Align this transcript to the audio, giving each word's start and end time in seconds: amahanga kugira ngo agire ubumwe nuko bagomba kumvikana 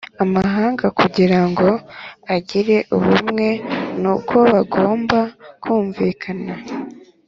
amahanga 0.23 0.85
kugira 0.99 1.39
ngo 1.49 1.69
agire 2.35 2.77
ubumwe 2.95 3.47
nuko 4.01 4.35
bagomba 4.53 5.19
kumvikana 5.63 6.53